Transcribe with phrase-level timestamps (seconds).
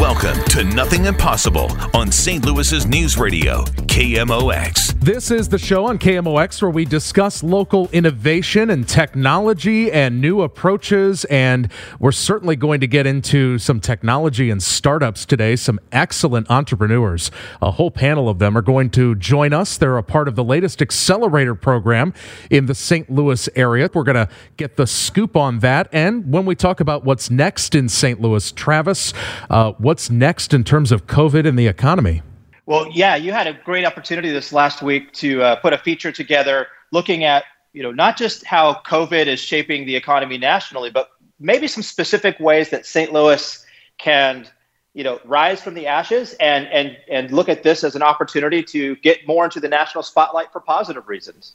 [0.00, 2.44] Welcome to Nothing Impossible on St.
[2.44, 4.92] Louis's News Radio, KMOX.
[5.00, 10.42] This is the show on KMOX where we discuss local innovation and technology and new
[10.42, 11.24] approaches.
[11.26, 17.30] And we're certainly going to get into some technology and startups today, some excellent entrepreneurs.
[17.62, 19.76] A whole panel of them are going to join us.
[19.76, 22.14] They're a part of the latest accelerator program
[22.50, 23.08] in the St.
[23.10, 23.90] Louis area.
[23.94, 25.88] We're going to get the scoop on that.
[25.92, 28.20] And when we talk about what's next in St.
[28.20, 29.12] Louis, Travis,
[29.50, 32.20] uh, what's next in terms of COVID and the economy?
[32.66, 36.10] Well, yeah, you had a great opportunity this last week to uh, put a feature
[36.10, 41.10] together looking at, you know, not just how COVID is shaping the economy nationally, but
[41.38, 43.12] maybe some specific ways that St.
[43.12, 43.64] Louis
[43.98, 44.48] can,
[44.94, 48.64] you know, rise from the ashes and and and look at this as an opportunity
[48.64, 51.54] to get more into the national spotlight for positive reasons.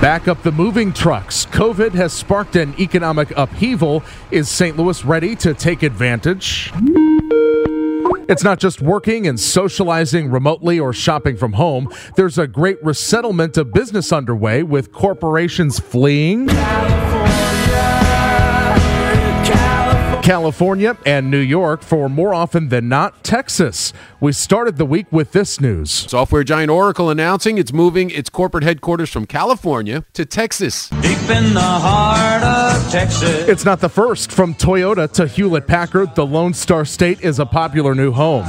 [0.00, 1.46] Back up the moving trucks.
[1.46, 4.04] COVID has sparked an economic upheaval.
[4.30, 4.76] Is St.
[4.76, 6.72] Louis ready to take advantage?
[8.28, 11.88] It's not just working and socializing remotely or shopping from home.
[12.14, 16.46] There's a great resettlement of business underway with corporations fleeing.
[20.28, 23.94] California and New York for more often than not Texas.
[24.20, 25.90] We started the week with this news.
[25.90, 30.90] Software giant Oracle announcing it's moving its corporate headquarters from California to Texas.
[31.00, 33.48] Deep in the heart of Texas.
[33.48, 34.30] It's not the first.
[34.30, 38.44] From Toyota to Hewlett Packard, the Lone Star State is a popular new home.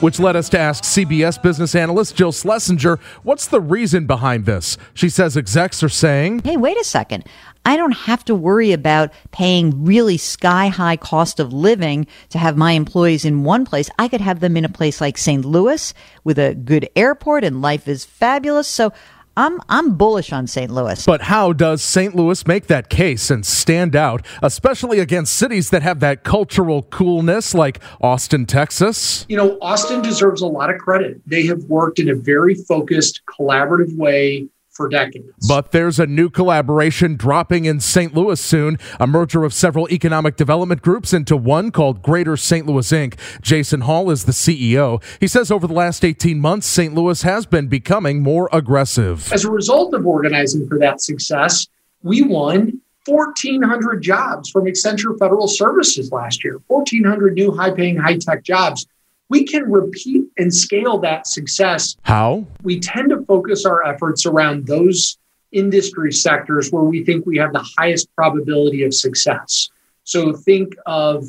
[0.00, 4.76] Which led us to ask CBS business analyst Jill Schlesinger, what's the reason behind this?
[4.92, 7.24] She says execs are saying, Hey, wait a second.
[7.64, 12.56] I don't have to worry about paying really sky high cost of living to have
[12.56, 13.88] my employees in one place.
[13.98, 15.44] I could have them in a place like St.
[15.44, 15.92] Louis
[16.22, 18.68] with a good airport and life is fabulous.
[18.68, 18.92] So
[19.36, 20.70] I'm I'm bullish on St.
[20.70, 21.04] Louis.
[21.04, 22.14] But how does St.
[22.14, 27.54] Louis make that case and stand out, especially against cities that have that cultural coolness
[27.54, 29.26] like Austin, Texas?
[29.28, 31.20] You know, Austin deserves a lot of credit.
[31.26, 35.32] They have worked in a very focused, collaborative way for decades.
[35.48, 38.14] But there's a new collaboration dropping in St.
[38.14, 42.66] Louis soon, a merger of several economic development groups into one called Greater St.
[42.66, 43.18] Louis Inc.
[43.40, 45.02] Jason Hall is the CEO.
[45.18, 46.94] He says over the last 18 months, St.
[46.94, 49.32] Louis has been becoming more aggressive.
[49.32, 51.66] As a result of organizing for that success,
[52.02, 58.18] we won 1,400 jobs from Accenture Federal Services last year, 1,400 new high paying, high
[58.18, 58.86] tech jobs
[59.28, 61.96] we can repeat and scale that success.
[62.02, 62.46] How?
[62.62, 65.18] We tend to focus our efforts around those
[65.52, 69.70] industry sectors where we think we have the highest probability of success.
[70.04, 71.26] So think of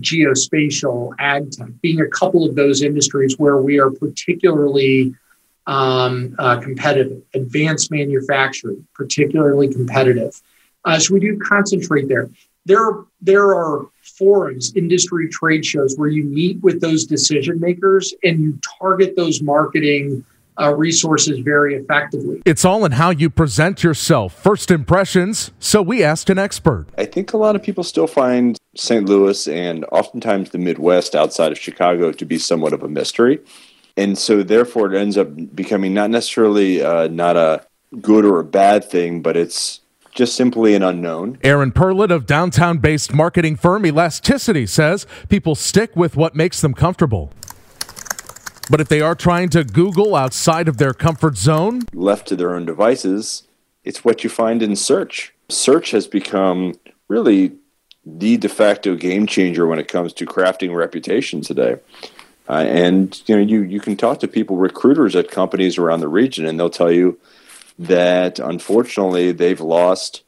[0.00, 5.14] geospatial, ag tech, being a couple of those industries where we are particularly
[5.66, 10.40] um, uh, competitive, advanced manufacturing, particularly competitive.
[10.84, 12.30] Uh, so we do concentrate there.
[12.68, 18.40] There, there are forums, industry trade shows where you meet with those decision makers and
[18.40, 20.22] you target those marketing
[20.60, 22.42] uh, resources very effectively.
[22.44, 25.50] It's all in how you present yourself, first impressions.
[25.58, 26.88] So we asked an expert.
[26.98, 29.08] I think a lot of people still find St.
[29.08, 33.38] Louis and oftentimes the Midwest outside of Chicago to be somewhat of a mystery.
[33.96, 37.66] And so, therefore, it ends up becoming not necessarily uh, not a
[38.00, 39.80] good or a bad thing, but it's
[40.18, 41.38] just simply an unknown.
[41.44, 46.74] Aaron Perlut of downtown based marketing firm Elasticity says people stick with what makes them
[46.74, 47.32] comfortable.
[48.68, 52.56] But if they are trying to Google outside of their comfort zone, left to their
[52.56, 53.44] own devices,
[53.84, 55.32] it's what you find in search.
[55.50, 56.74] Search has become
[57.06, 57.52] really
[58.04, 61.76] the de facto game changer when it comes to crafting reputation today.
[62.48, 66.08] Uh, and you know, you you can talk to people, recruiters at companies around the
[66.08, 67.16] region, and they'll tell you
[67.78, 70.22] that unfortunately they've lost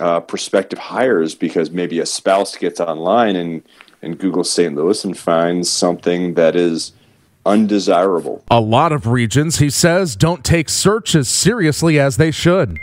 [0.00, 3.62] uh, prospective hires because maybe a spouse gets online and
[4.00, 4.74] and Google St.
[4.74, 6.92] Louis and finds something that is
[7.44, 8.44] undesirable.
[8.50, 12.78] A lot of regions, he says, don't take search as seriously as they should.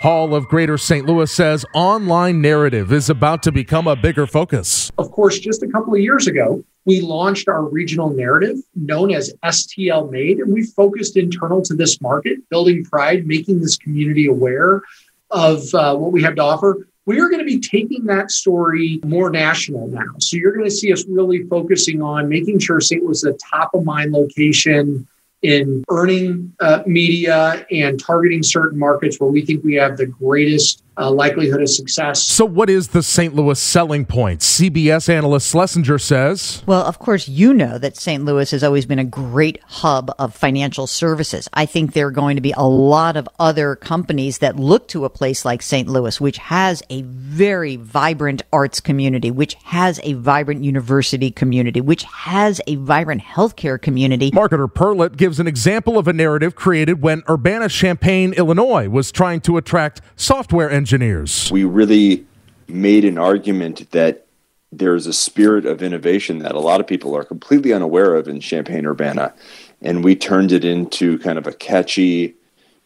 [0.00, 1.06] Hall of Greater St.
[1.06, 4.90] Louis says online narrative is about to become a bigger focus.
[4.98, 9.32] Of course, just a couple of years ago, we launched our regional narrative known as
[9.44, 14.82] STL Made, and we focused internal to this market, building pride, making this community aware
[15.30, 16.86] of uh, what we have to offer.
[17.04, 20.06] We are going to be taking that story more national now.
[20.18, 23.02] So you're going to see us really focusing on making sure St.
[23.02, 25.06] Louis is a top of mind location
[25.42, 30.84] in earning uh, media and targeting certain markets where we think we have the greatest
[30.96, 32.22] uh, likelihood of success.
[32.22, 33.34] So, what is the St.
[33.34, 34.40] Louis selling point?
[34.40, 36.62] CBS analyst Schlesinger says.
[36.66, 38.24] Well, of course, you know that St.
[38.24, 41.48] Louis has always been a great hub of financial services.
[41.54, 45.04] I think there are going to be a lot of other companies that look to
[45.04, 45.88] a place like St.
[45.88, 52.02] Louis, which has a very vibrant arts community, which has a vibrant university community, which
[52.04, 54.30] has a vibrant healthcare community.
[54.30, 59.40] Marketer Perlut gives an example of a narrative created when Urbana Champaign, Illinois was trying
[59.42, 61.48] to attract software engineers engineers.
[61.52, 62.26] We really
[62.66, 64.26] made an argument that
[64.72, 68.40] there's a spirit of innovation that a lot of people are completely unaware of in
[68.40, 69.32] Champaign Urbana.
[69.80, 72.34] And we turned it into kind of a catchy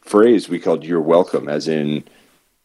[0.02, 2.04] phrase we called You're Welcome, as in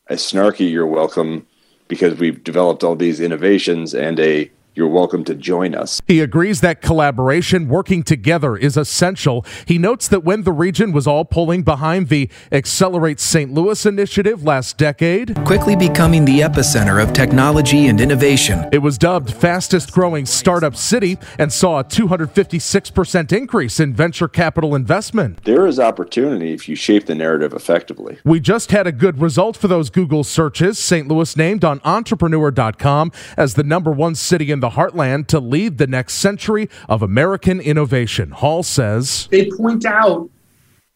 [0.08, 1.48] a snarky You're Welcome,
[1.88, 4.52] because we've developed all these innovations and a
[4.82, 6.02] you're welcome to join us.
[6.08, 9.46] He agrees that collaboration, working together, is essential.
[9.68, 13.54] He notes that when the region was all pulling behind the Accelerate St.
[13.54, 19.32] Louis initiative last decade, quickly becoming the epicenter of technology and innovation, it was dubbed
[19.32, 25.44] fastest growing startup city and saw a 256% increase in venture capital investment.
[25.44, 28.18] There is opportunity if you shape the narrative effectively.
[28.26, 30.80] We just had a good result for those Google searches.
[30.80, 31.08] St.
[31.08, 35.88] Louis named on entrepreneur.com as the number one city in the heartland to lead the
[35.88, 38.32] next century of American innovation.
[38.32, 40.30] Hall says they point out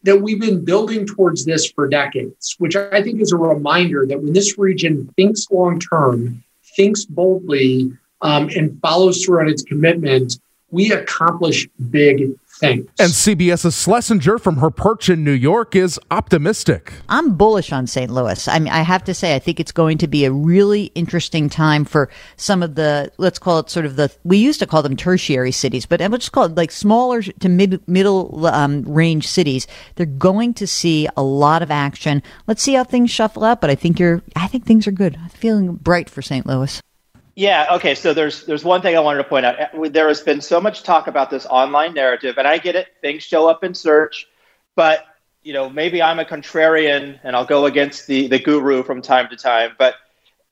[0.02, 4.22] that we've been building towards this for decades, which I think is a reminder that
[4.22, 6.42] when this region thinks long term,
[6.76, 7.92] thinks boldly,
[8.22, 10.38] um, and follows through on its commitment,
[10.70, 12.86] we accomplish big things.
[12.98, 16.92] And CBS's Schlesinger from her perch in New York is optimistic.
[17.08, 18.10] I'm bullish on St.
[18.10, 18.48] Louis.
[18.48, 21.48] I mean, I have to say, I think it's going to be a really interesting
[21.48, 24.82] time for some of the, let's call it sort of the, we used to call
[24.82, 29.26] them tertiary cities, but let's just call it like smaller to mid, middle um, range
[29.28, 29.66] cities.
[29.96, 32.22] They're going to see a lot of action.
[32.46, 35.16] Let's see how things shuffle out, but I think you're, I think things are good.
[35.22, 36.46] I'm feeling bright for St.
[36.46, 36.80] Louis.
[37.36, 37.66] Yeah.
[37.72, 37.94] Okay.
[37.94, 39.58] So there's there's one thing I wanted to point out.
[39.92, 42.88] There has been so much talk about this online narrative, and I get it.
[43.02, 44.26] Things show up in search,
[44.74, 45.04] but
[45.42, 49.28] you know maybe I'm a contrarian and I'll go against the the guru from time
[49.28, 49.72] to time.
[49.78, 49.96] But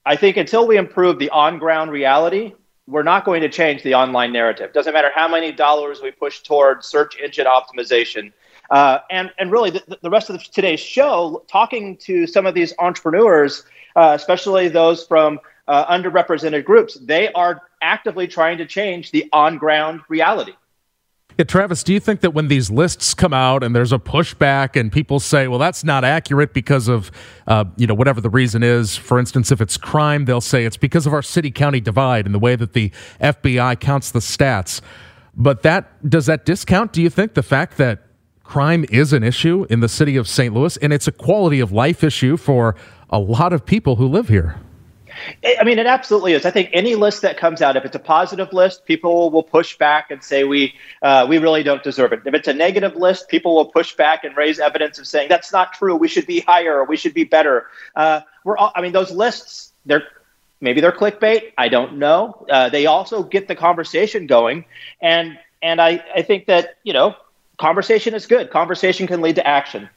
[0.05, 2.53] I think until we improve the on ground reality,
[2.87, 4.75] we're not going to change the online narrative.
[4.75, 8.31] Doesn't matter how many dollars we push toward search engine optimization.
[8.71, 12.53] Uh, and and really the, the rest of the, today's show, talking to some of
[12.55, 13.65] these entrepreneurs,
[13.97, 19.59] uh, especially those from uh, underrepresented groups, they are actively trying to change the on
[19.59, 20.53] ground reality.
[21.37, 24.79] Yeah, Travis, do you think that when these lists come out and there's a pushback
[24.79, 27.11] and people say, well, that's not accurate because of,
[27.49, 30.77] uh, you know, whatever the reason is, for instance, if it's crime, they'll say it's
[30.77, 34.81] because of our city county divide and the way that the FBI counts the stats.
[35.37, 38.07] But that does that discount, do you think, the fact that
[38.45, 40.55] crime is an issue in the city of St.
[40.55, 42.77] Louis and it's a quality of life issue for
[43.11, 44.61] a lot of people who live here?
[45.45, 46.45] I mean, it absolutely is.
[46.45, 49.77] I think any list that comes out, if it's a positive list, people will push
[49.79, 52.21] back and say we uh, we really don't deserve it.
[52.25, 55.53] If it's a negative list, people will push back and raise evidence of saying that's
[55.53, 55.97] not true.
[55.97, 56.85] We should be higher.
[56.85, 57.67] We should be better.
[57.95, 60.05] Uh, we're all, I mean, those lists they're
[60.61, 61.53] maybe they're clickbait.
[61.59, 62.47] I don't know.
[62.51, 64.65] Uh, they also get the conversation going,
[65.01, 67.15] and and I I think that you know
[67.59, 68.51] conversation is good.
[68.51, 69.89] Conversation can lead to action.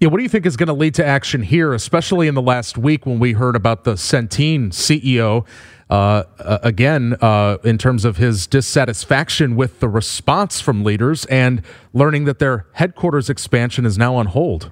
[0.00, 2.40] Yeah, what do you think is going to lead to action here, especially in the
[2.40, 5.46] last week when we heard about the Centene CEO
[5.90, 11.60] uh, uh, again uh, in terms of his dissatisfaction with the response from leaders and
[11.92, 14.70] learning that their headquarters expansion is now on hold?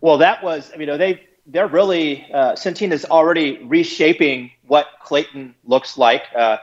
[0.00, 5.54] Well, that was, you know, they they're really uh, Centene is already reshaping what Clayton
[5.64, 6.56] looks like, uh,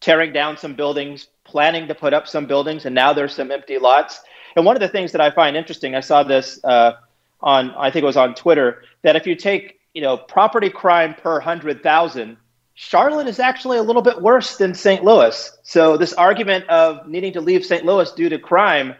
[0.00, 3.78] tearing down some buildings, planning to put up some buildings, and now there's some empty
[3.78, 4.20] lots.
[4.58, 6.94] And one of the things that I find interesting, I saw this uh,
[7.40, 11.14] on, I think it was on Twitter, that if you take, you know, property crime
[11.14, 12.36] per hundred thousand,
[12.74, 15.04] Charlotte is actually a little bit worse than St.
[15.04, 15.56] Louis.
[15.62, 17.84] So this argument of needing to leave St.
[17.84, 18.96] Louis due to crime,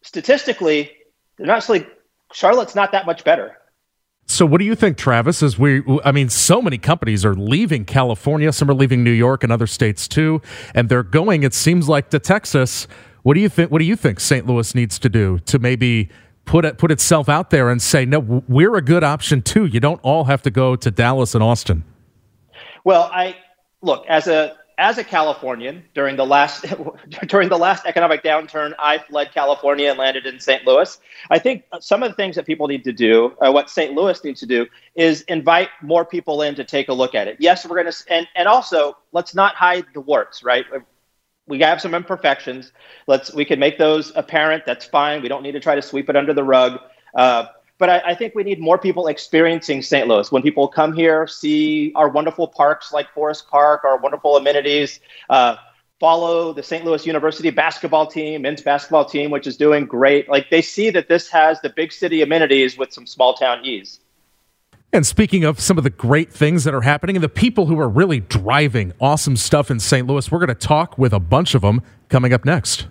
[0.00, 0.90] statistically,
[1.36, 1.86] they're not actually
[2.32, 3.58] Charlotte's not that much better.
[4.24, 5.42] So, what do you think, Travis?
[5.42, 8.50] As we, I mean, so many companies are leaving California.
[8.50, 10.40] Some are leaving New York and other states too,
[10.74, 11.42] and they're going.
[11.42, 12.88] It seems like to Texas.
[13.26, 13.72] What do you think?
[13.72, 14.46] What do you think St.
[14.46, 16.10] Louis needs to do to maybe
[16.44, 19.66] put it, put itself out there and say, no, we're a good option too.
[19.66, 21.82] You don't all have to go to Dallas and Austin.
[22.84, 23.34] Well, I
[23.82, 26.66] look as a as a Californian during the last
[27.26, 30.64] during the last economic downturn, I fled California and landed in St.
[30.64, 30.96] Louis.
[31.28, 33.92] I think some of the things that people need to do, uh, what St.
[33.92, 37.38] Louis needs to do, is invite more people in to take a look at it.
[37.40, 40.64] Yes, we're going to, and and also let's not hide the warts, right?
[41.48, 42.72] We have some imperfections.
[43.06, 44.64] Let's we can make those apparent.
[44.66, 45.22] That's fine.
[45.22, 46.80] We don't need to try to sweep it under the rug.
[47.14, 47.46] Uh,
[47.78, 50.08] but I, I, think we need more people experiencing St.
[50.08, 50.32] Louis.
[50.32, 55.56] When people come here, see our wonderful parks like Forest Park, our wonderful amenities, uh,
[56.00, 56.84] follow the St.
[56.84, 60.28] Louis University basketball team, men's basketball team, which is doing great.
[60.28, 64.00] Like they see that this has the big city amenities with some small town ease.
[64.96, 67.78] And speaking of some of the great things that are happening and the people who
[67.78, 70.06] are really driving awesome stuff in St.
[70.06, 72.86] Louis, we're going to talk with a bunch of them coming up next.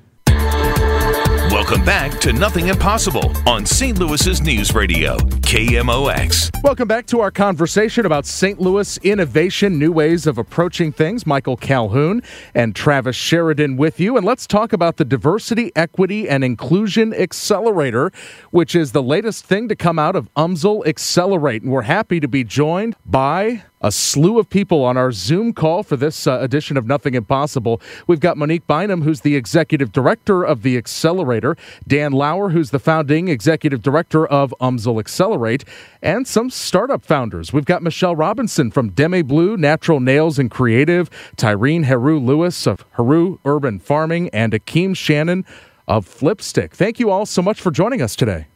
[1.52, 4.00] Welcome back to Nothing Impossible on St.
[4.00, 6.50] Louis's News Radio, KMOX.
[6.64, 8.60] Welcome back to our conversation about St.
[8.60, 11.28] Louis innovation, new ways of approaching things.
[11.28, 12.24] Michael Calhoun
[12.56, 14.18] and Travis Sheridan with you.
[14.18, 18.12] And let's talk about the Diversity, Equity, and Inclusion Accelerator,
[18.50, 21.62] which is the latest thing to come out of UMSL Accelerate.
[21.62, 25.84] And we're happy to be joined by a slew of people on our Zoom call
[25.84, 27.80] for this uh, edition of Nothing Impossible.
[28.08, 31.56] We've got Monique Bynum, who's the executive director of the Accelerator,
[31.88, 35.66] Dan Lauer, who's the founding executive director of UMSL Accelerate,
[36.02, 37.54] and some startup founders.
[37.54, 42.84] We've got Michelle Robinson from Demi Blue, Natural Nails and Creative, Tyrene Heru Lewis of
[42.94, 45.46] Heru Urban Farming, and Akeem Shannon
[45.88, 46.72] of Flipstick.
[46.72, 48.48] Thank you all so much for joining us today.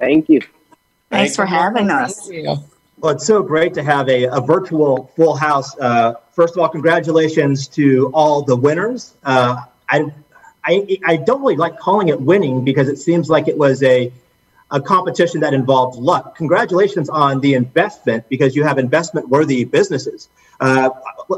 [0.00, 0.40] Thank you.
[0.40, 0.50] Thanks,
[1.10, 2.28] Thanks for having us.
[3.02, 5.76] Well, it's so great to have a, a virtual full house.
[5.76, 9.14] Uh, first of all, congratulations to all the winners.
[9.24, 9.56] Uh,
[9.88, 10.04] I,
[10.64, 14.12] I, I don't really like calling it winning because it seems like it was a,
[14.70, 16.36] a competition that involved luck.
[16.36, 20.28] Congratulations on the investment because you have investment worthy businesses.
[20.60, 20.90] Uh,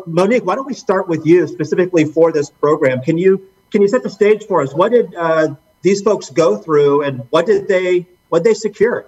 [0.05, 3.01] Monique, why don't we start with you specifically for this program?
[3.01, 4.75] Can you can you set the stage for us?
[4.75, 9.07] What did uh, these folks go through, and what did they what did they secure?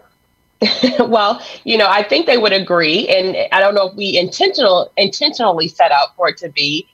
[1.01, 4.91] well, you know, I think they would agree, and I don't know if we intentional
[4.97, 6.89] intentionally set out for it to be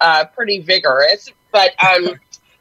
[0.00, 2.10] uh, pretty vigorous, but um,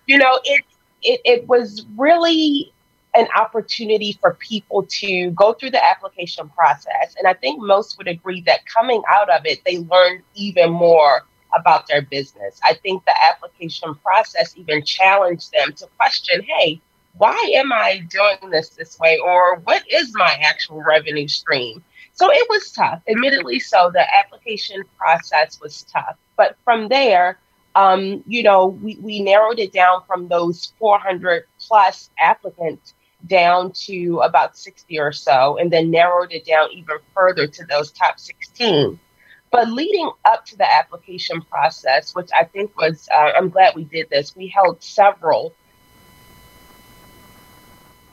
[0.06, 0.64] you know, it,
[1.04, 2.72] it it was really
[3.14, 8.08] an opportunity for people to go through the application process, and I think most would
[8.08, 11.26] agree that coming out of it, they learned even more
[11.58, 12.60] about their business.
[12.64, 16.82] I think the application process even challenged them to question, hey
[17.18, 19.18] why am I doing this this way?
[19.18, 21.84] Or what is my actual revenue stream?
[22.14, 23.92] So it was tough, admittedly so.
[23.94, 26.18] The application process was tough.
[26.36, 27.38] But from there,
[27.76, 32.96] um, you know, we, we narrowed it down from those 400 plus applicants
[33.26, 37.92] down to about 60 or so, and then narrowed it down even further to those
[37.92, 39.00] top 16.
[39.52, 43.86] But leading up to the application process, which I think was, uh, I'm glad we
[43.86, 45.54] did this, we held several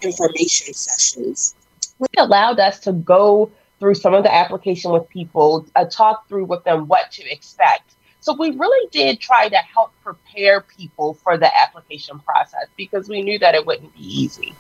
[0.04, 1.54] information sessions,
[1.98, 6.44] which allowed us to go through some of the application with people, uh, talk through
[6.44, 7.94] with them what to expect.
[8.20, 13.20] So we really did try to help prepare people for the application process because we
[13.20, 14.54] knew that it wouldn't be easy.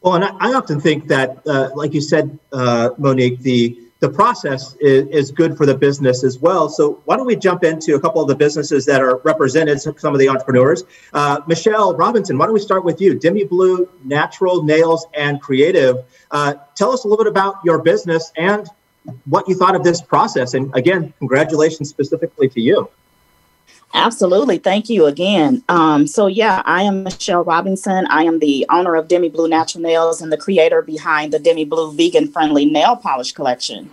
[0.00, 4.08] Well, and I, I often think that, uh, like you said, uh, Monique, the the
[4.08, 6.68] process is, is good for the business as well.
[6.68, 10.14] So why don't we jump into a couple of the businesses that are represented, some
[10.14, 10.84] of the entrepreneurs.
[11.12, 13.18] Uh, Michelle Robinson, why don't we start with you?
[13.18, 16.04] Demi Blue, Natural Nails and Creative.
[16.30, 18.68] Uh, tell us a little bit about your business and
[19.24, 20.54] what you thought of this process.
[20.54, 22.88] And again, congratulations specifically to you.
[23.94, 24.58] Absolutely.
[24.58, 25.62] Thank you again.
[25.68, 28.06] Um, so, yeah, I am Michelle Robinson.
[28.08, 31.64] I am the owner of Demi Blue Natural Nails and the creator behind the Demi
[31.64, 33.90] Blue vegan friendly nail polish collection.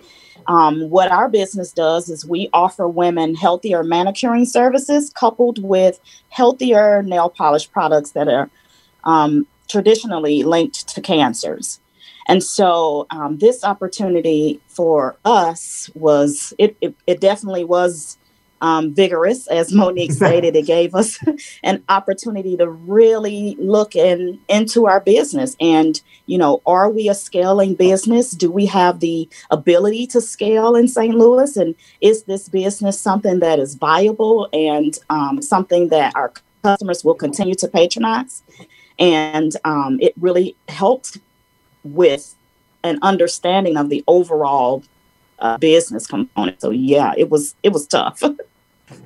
[0.48, 5.98] Um, what our business does is we offer women healthier manicuring services coupled with
[6.28, 8.50] healthier nail polish products that are
[9.04, 11.80] um, traditionally linked to cancers.
[12.28, 18.18] And so, um, this opportunity for us was, it, it, it definitely was
[18.60, 20.56] um, vigorous, as Monique stated.
[20.56, 21.18] it gave us
[21.62, 25.56] an opportunity to really look in, into our business.
[25.60, 28.30] And, you know, are we a scaling business?
[28.30, 31.14] Do we have the ability to scale in St.
[31.14, 31.56] Louis?
[31.56, 36.32] And is this business something that is viable and um, something that our
[36.62, 38.42] customers will continue to patronize?
[38.98, 41.18] And um, it really helped
[41.84, 42.34] with
[42.82, 44.82] an understanding of the overall
[45.38, 46.60] uh, business component.
[46.60, 48.22] So yeah, it was it was tough.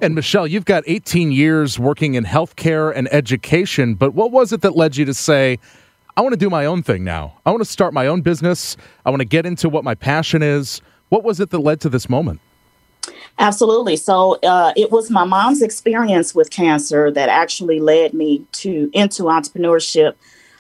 [0.03, 4.61] And Michelle, you've got 18 years working in healthcare and education, but what was it
[4.61, 5.59] that led you to say,
[6.19, 7.39] I want to do my own thing now?
[7.47, 8.77] I want to start my own business.
[9.07, 10.83] I want to get into what my passion is.
[11.09, 12.41] What was it that led to this moment?
[13.39, 13.97] Absolutely.
[13.97, 19.25] So uh, it was my mom's experience with cancer that actually led me to into
[19.25, 20.15] entrepreneurship,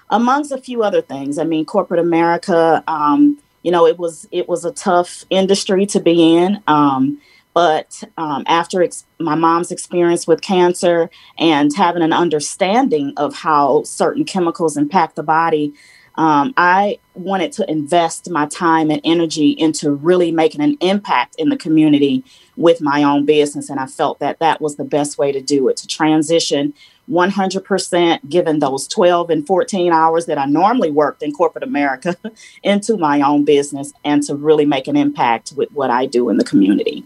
[0.09, 1.39] amongst a few other things.
[1.39, 2.83] I mean, corporate America.
[2.89, 6.63] Um, you know, it was it was a tough industry to be in.
[6.67, 7.21] Um,
[7.53, 13.83] but um, after ex- my mom's experience with cancer and having an understanding of how
[13.83, 15.75] certain chemicals impact the body,
[16.17, 21.49] um, I wanted to invest my time and energy into really making an impact in
[21.49, 22.25] the community
[22.57, 23.71] with my own business.
[23.71, 26.75] And I felt that that was the best way to do it to transition
[27.11, 32.17] 100% given those 12 and 14 hours that I normally worked in corporate America
[32.63, 36.37] into my own business and to really make an impact with what I do in
[36.37, 37.05] the community.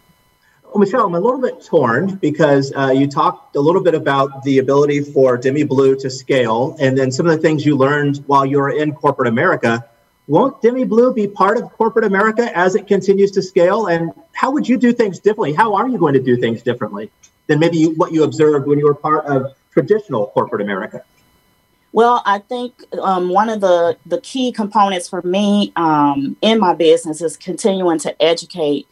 [0.65, 4.43] Well, Michelle, I'm a little bit torn because uh, you talked a little bit about
[4.43, 8.25] the ability for Demi Blue to scale and then some of the things you learned
[8.27, 9.85] while you were in corporate America.
[10.27, 13.87] Won't Demi Blue be part of corporate America as it continues to scale?
[13.87, 15.53] And how would you do things differently?
[15.53, 17.09] How are you going to do things differently
[17.47, 21.05] than maybe you, what you observed when you were part of traditional corporate America?
[21.93, 26.75] Well, I think um, one of the, the key components for me um, in my
[26.75, 28.89] business is continuing to educate,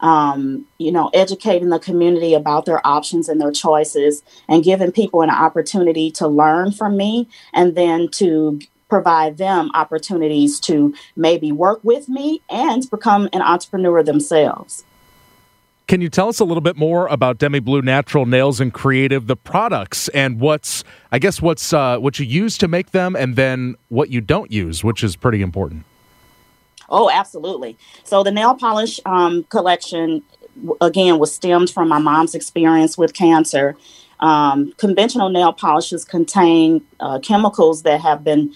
[0.00, 5.20] um, you know, educating the community about their options and their choices and giving people
[5.20, 11.80] an opportunity to learn from me and then to provide them opportunities to maybe work
[11.82, 14.85] with me and become an entrepreneur themselves.
[15.86, 19.28] Can you tell us a little bit more about Demi Blue Natural Nails and Creative,
[19.28, 23.36] the products, and what's, I guess, what's uh, what you use to make them, and
[23.36, 25.84] then what you don't use, which is pretty important.
[26.88, 27.78] Oh, absolutely.
[28.02, 30.22] So the nail polish um, collection,
[30.80, 33.76] again, was stemmed from my mom's experience with cancer.
[34.18, 38.52] Um, conventional nail polishes contain uh, chemicals that have been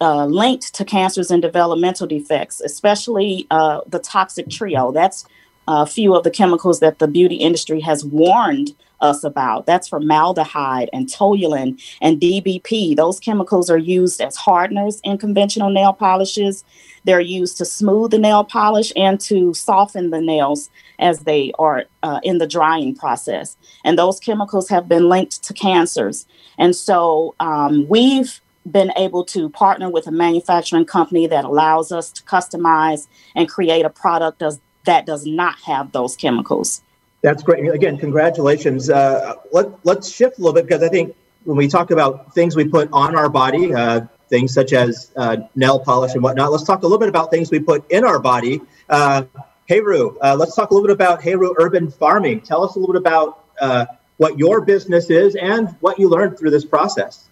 [0.00, 4.90] uh, linked to cancers and developmental defects, especially uh, the toxic trio.
[4.90, 5.26] That's
[5.68, 9.66] a few of the chemicals that the beauty industry has warned us about.
[9.66, 12.96] That's formaldehyde and toluene and DBP.
[12.96, 16.64] Those chemicals are used as hardeners in conventional nail polishes.
[17.04, 21.84] They're used to smooth the nail polish and to soften the nails as they are
[22.02, 23.56] uh, in the drying process.
[23.84, 26.26] And those chemicals have been linked to cancers.
[26.58, 32.12] And so um, we've been able to partner with a manufacturing company that allows us
[32.12, 36.82] to customize and create a product that's that does not have those chemicals.
[37.22, 37.68] That's great.
[37.68, 38.90] Again, congratulations.
[38.90, 41.14] Uh, let, let's shift a little bit because I think
[41.44, 45.36] when we talk about things we put on our body, uh, things such as uh,
[45.54, 48.18] nail polish and whatnot, let's talk a little bit about things we put in our
[48.18, 48.60] body.
[48.88, 49.24] Uh,
[49.68, 52.40] Heru, uh, let's talk a little bit about Heru Urban Farming.
[52.40, 56.38] Tell us a little bit about uh, what your business is and what you learned
[56.38, 57.28] through this process.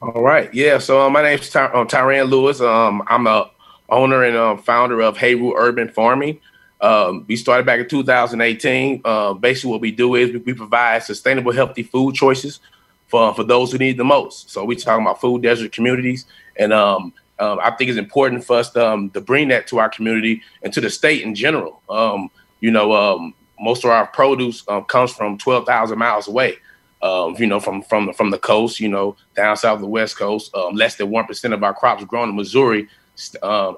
[0.00, 0.52] All right.
[0.54, 0.78] Yeah.
[0.78, 2.60] So uh, my name is Ty- um, Tyran Lewis.
[2.60, 3.50] Um, I'm a
[3.88, 6.40] owner and uh, founder of Heru Urban Farming.
[6.82, 9.02] Um, we started back in 2018.
[9.04, 12.58] Uh, basically, what we do is we, we, provide sustainable, healthy food choices
[13.06, 14.50] for for those who need the most.
[14.50, 18.56] So we're talking about food desert communities, and um, um, I think it's important for
[18.58, 21.82] us to, um, to, bring that to our community and to the state in general.
[21.88, 26.56] Um, you know, um, most of our produce comes from 12,000 miles away.
[27.02, 30.52] you know, from from from the coast, you know, down south of the west coast.
[30.72, 32.88] less than one percent of our crops grown in Missouri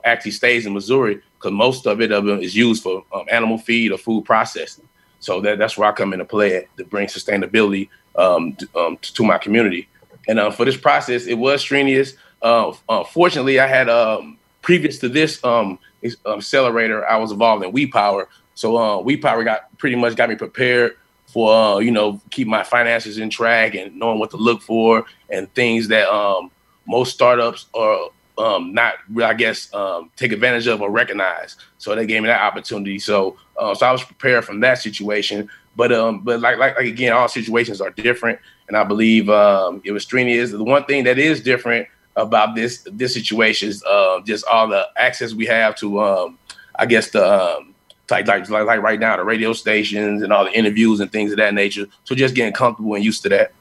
[0.05, 3.59] actually stays in Missouri because most of it of it is used for um, animal
[3.59, 4.89] feed or food processing.
[5.21, 9.25] So that, that's where I come into play to bring sustainability um, to, um, to,
[9.25, 9.89] my community.
[10.29, 12.15] And uh, for this process, it was strenuous.
[12.43, 15.79] Uh, uh, fortunately, I had um, previous to this um,
[16.27, 18.29] accelerator, I was involved in We Power.
[18.55, 22.47] So uh, We Power got pretty much got me prepared for uh, you know keep
[22.47, 26.51] my finances in track and knowing what to look for and things that um,
[26.87, 31.57] most startups are um, not, I guess, um, take advantage of or recognize.
[31.79, 32.99] So they gave me that opportunity.
[32.99, 35.49] So, uh, so I was prepared from that situation.
[35.77, 39.83] But, um, but like, like, like again, all situations are different, and I believe um,
[39.85, 40.53] it was strenuous.
[40.53, 44.87] The one thing that is different about this this situation is uh, just all the
[44.97, 46.39] access we have to, um,
[46.77, 47.75] I guess, the um,
[48.09, 51.33] like, like like like right now the radio stations and all the interviews and things
[51.33, 51.87] of that nature.
[52.05, 53.53] So just getting comfortable and used to that.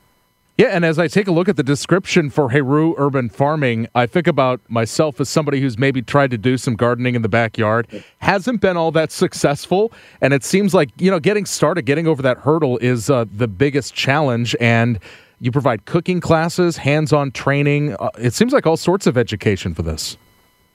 [0.56, 4.06] Yeah, and as I take a look at the description for Heru Urban Farming, I
[4.06, 7.88] think about myself as somebody who's maybe tried to do some gardening in the backyard,
[8.20, 12.22] hasn't been all that successful, and it seems like you know getting started, getting over
[12.22, 14.56] that hurdle is uh, the biggest challenge.
[14.62, 15.00] And
[15.40, 17.96] you provide cooking classes, hands-on training.
[18.00, 20.18] Uh, it seems like all sorts of education for this.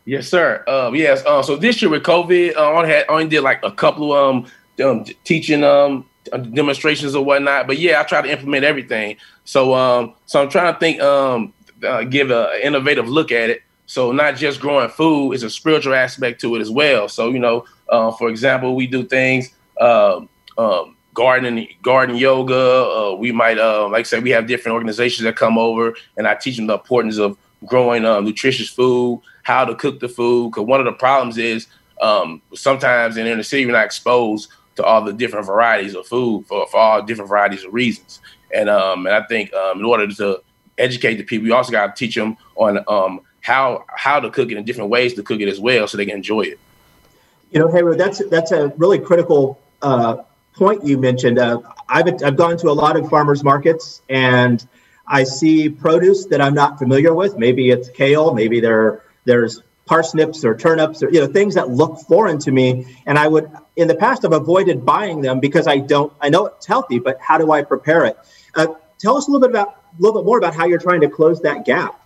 [0.06, 0.64] Yes, sir.
[0.66, 1.24] Um, yes.
[1.24, 4.12] Uh, so this year with COVID, uh, I only had only did like a couple
[4.12, 4.46] of um,
[4.84, 6.04] um teaching um
[6.52, 7.66] demonstrations or whatnot.
[7.66, 9.16] But yeah, I try to implement everything.
[9.44, 11.52] So um, so I'm trying to think um,
[11.84, 13.62] uh, give an innovative look at it.
[13.86, 17.08] So not just growing food, it's a spiritual aspect to it as well.
[17.08, 20.20] So you know, uh, for example, we do things uh,
[20.58, 22.54] um, garden garden yoga.
[22.54, 26.28] Uh, we might, uh, like I said, we have different organizations that come over, and
[26.28, 27.36] I teach them the importance of
[27.66, 30.50] growing uh, nutritious food, how to cook the food.
[30.50, 31.66] Because one of the problems is
[32.00, 36.46] um, sometimes in inner city, you're not exposed to all the different varieties of food
[36.46, 38.20] for, for all different varieties of reasons.
[38.54, 40.40] And um, and I think um, in order to
[40.78, 44.50] educate the people, you also got to teach them on um, how how to cook
[44.50, 46.58] it in different ways to cook it as well, so they can enjoy it.
[47.50, 50.18] You know, Heru, that's that's a really critical uh,
[50.54, 51.38] point you mentioned.
[51.38, 54.66] Uh, I've I've gone to a lot of farmers markets and
[55.06, 57.36] I see produce that I'm not familiar with.
[57.36, 61.98] Maybe it's kale, maybe there there's parsnips or turnips or you know things that look
[62.00, 62.86] foreign to me.
[63.06, 66.46] And i would in the past i've avoided buying them because i don't i know
[66.46, 68.18] it's healthy but how do i prepare it?
[68.54, 68.66] Uh,
[68.98, 71.08] tell us a little bit about a little bit more about how you're trying to
[71.08, 72.00] close that gap.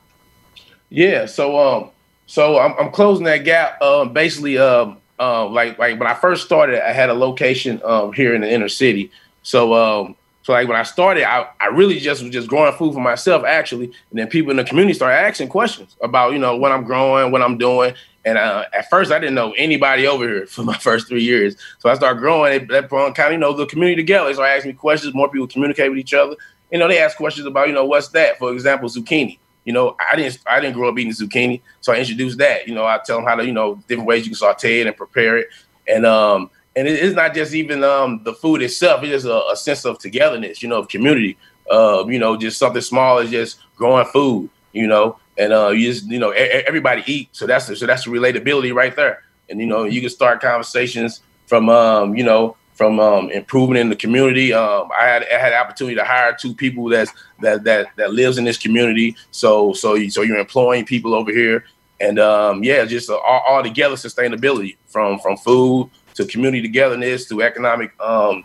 [0.88, 1.90] Yeah so um
[2.26, 6.44] so i'm, I'm closing that gap um basically um uh, like like when i first
[6.44, 9.10] started i had a location um here in the inner city.
[9.42, 12.94] So um so like when I started, I, I really just was just growing food
[12.94, 16.56] for myself actually, and then people in the community started asking questions about you know
[16.56, 20.26] what I'm growing, what I'm doing, and uh, at first I didn't know anybody over
[20.26, 21.56] here for my first three years.
[21.78, 22.66] So I started growing.
[22.68, 24.34] That brought kind of you know the community together.
[24.34, 25.14] So I asked me questions.
[25.14, 26.36] More people communicate with each other.
[26.72, 28.38] You know they ask questions about you know what's that?
[28.38, 29.38] For example, zucchini.
[29.64, 32.66] You know I didn't I didn't grow up eating zucchini, so I introduced that.
[32.66, 34.88] You know I tell them how to you know different ways you can saute it
[34.88, 35.48] and prepare it,
[35.86, 39.56] and um and it's not just even um, the food itself; it's just a, a,
[39.56, 41.36] sense of togetherness, you know, of community.
[41.70, 45.92] Uh, you know, just something small as just growing food, you know, and uh, you
[45.92, 49.22] just you know everybody eat, so that's so that's the relatability right there.
[49.48, 53.90] And you know, you can start conversations from um, you know from um, improving in
[53.90, 54.52] the community.
[54.52, 58.38] Um, I had I had opportunity to hire two people that's that that that lives
[58.38, 59.14] in this community.
[59.30, 61.64] So so you, so you're employing people over here,
[62.00, 67.42] and um, yeah, just all, all together sustainability from from food to community togetherness, to
[67.42, 68.44] economic um,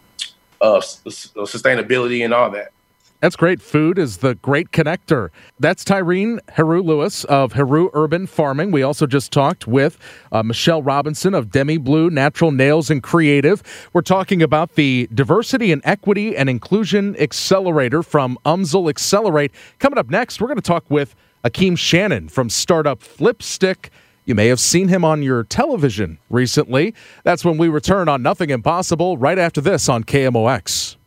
[0.62, 2.72] uh, sustainability, and all that.
[3.20, 3.60] That's great.
[3.64, 5.30] Food is the great connector.
[5.60, 8.72] That's Tyrene Heru Lewis of Heru Urban Farming.
[8.72, 9.98] We also just talked with
[10.32, 13.64] uh, Michelle Robinson of Demi Blue Natural Nails and Creative.
[13.92, 19.52] We're talking about the Diversity and Equity and Inclusion Accelerator from UMSL Accelerate.
[19.80, 23.90] Coming up next, we're going to talk with Akeem Shannon from startup Flipstick.
[24.28, 26.94] You may have seen him on your television recently.
[27.24, 30.98] That's when we return on Nothing Impossible right after this on KMOX.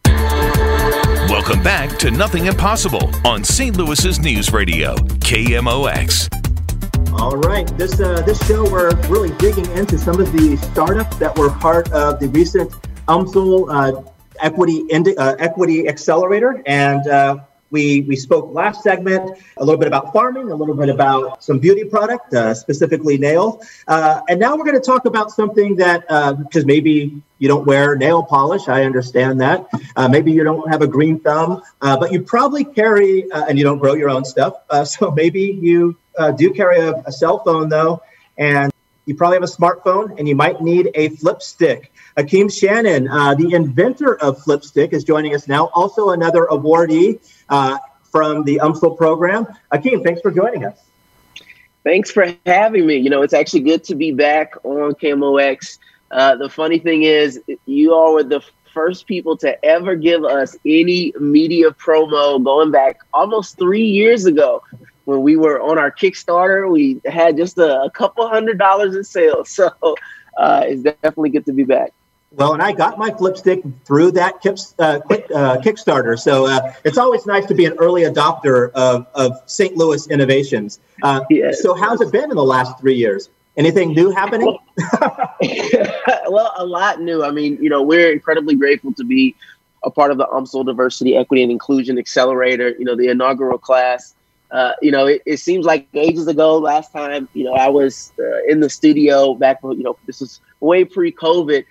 [1.28, 3.76] Welcome back to Nothing Impossible on St.
[3.76, 6.30] Louis's News Radio, KMOX.
[7.12, 11.36] All right, this uh, this show we're really digging into some of the startups that
[11.38, 12.70] were part of the recent
[13.06, 19.64] UMSL uh, Equity Indi- uh, Equity Accelerator, and uh, we, we spoke last segment a
[19.64, 23.62] little bit about farming, a little bit about some beauty product, uh, specifically nail.
[23.86, 27.66] Uh, and now we're going to talk about something that, because uh, maybe you don't
[27.66, 29.66] wear nail polish, I understand that.
[29.96, 33.58] Uh, maybe you don't have a green thumb, uh, but you probably carry, uh, and
[33.58, 34.54] you don't grow your own stuff.
[34.84, 35.96] so maybe you
[36.36, 38.02] do carry a, a cell phone, though,
[38.36, 38.69] and
[39.06, 41.92] you probably have a smartphone and you might need a flip stick.
[42.16, 45.66] Akeem Shannon, uh, the inventor of Flipstick, is joining us now.
[45.68, 49.46] Also, another awardee uh, from the UMSL program.
[49.72, 50.78] Akeem, thanks for joining us.
[51.82, 52.96] Thanks for having me.
[52.96, 55.78] You know, it's actually good to be back on KMOX.
[56.10, 58.42] Uh, the funny thing is, you all were the
[58.74, 64.62] first people to ever give us any media promo going back almost three years ago
[65.10, 66.70] when we were on our Kickstarter.
[66.70, 69.50] We had just a, a couple hundred dollars in sales.
[69.60, 69.96] So
[70.36, 71.92] uh, it's definitely good to be back.
[72.32, 74.36] Well, and I got my flipstick through that
[74.78, 76.18] uh, quick, uh, Kickstarter.
[76.18, 79.76] So uh, it's always nice to be an early adopter of, of St.
[79.76, 80.78] Louis innovations.
[81.02, 81.60] Uh, yes.
[81.60, 83.28] So, how's it been in the last three years?
[83.56, 84.56] Anything new happening?
[86.28, 87.24] well, a lot new.
[87.24, 89.34] I mean, you know, we're incredibly grateful to be
[89.82, 94.14] a part of the UMSL Diversity, Equity, and Inclusion Accelerator, you know, the inaugural class.
[94.50, 96.58] Uh, you know, it, it, seems like ages ago.
[96.58, 99.60] Last time, you know, I was uh, in the studio back.
[99.62, 101.64] You know, this was way pre-COVID.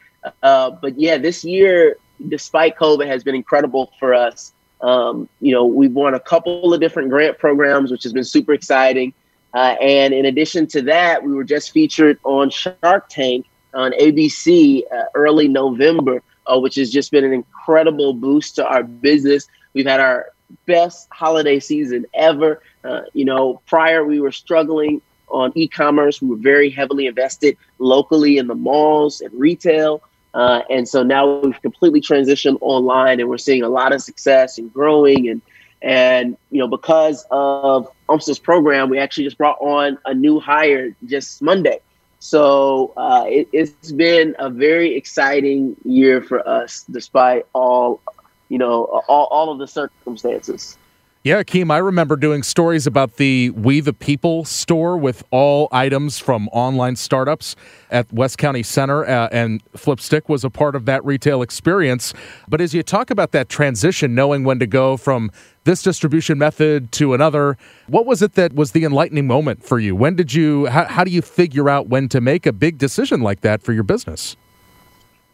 [0.44, 1.98] Uh, but yeah, this year,
[2.30, 4.54] despite COVID, has been incredible for us.
[4.82, 8.54] Um, you know, we've won a couple of different grant programs, which has been super
[8.54, 9.14] exciting.
[9.54, 14.84] Uh, and in addition to that, we were just featured on Shark Tank on ABC
[14.92, 19.48] uh, early November, uh, which has just been an incredible boost to our business.
[19.74, 20.32] We've had our
[20.66, 22.62] best holiday season ever.
[22.84, 26.22] Uh, you know, prior we were struggling on e-commerce.
[26.22, 30.02] We were very heavily invested locally in the malls and retail.
[30.34, 34.58] Uh, and so now we've completely transitioned online and we're seeing a lot of success
[34.58, 35.42] and growing and
[35.82, 40.96] and you know because of UMSL's program, we actually just brought on a new hire
[41.06, 41.80] just Monday.
[42.20, 48.02] So uh, it, it's been a very exciting year for us, despite all
[48.50, 50.78] you know all, all of the circumstances.
[51.22, 56.18] Yeah, Akeem, I remember doing stories about the We the People store with all items
[56.18, 57.58] from online startups
[57.92, 62.14] at West County Center, uh, and Flipstick was a part of that retail experience.
[62.48, 65.30] But as you talk about that transition, knowing when to go from
[65.66, 69.98] this distribution method to another, what was it that was the enlightening moment for you?
[69.98, 73.20] When did you, how, how do you figure out when to make a big decision
[73.20, 74.38] like that for your business?